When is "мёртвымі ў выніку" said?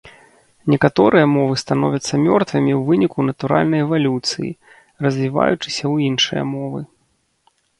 2.23-3.19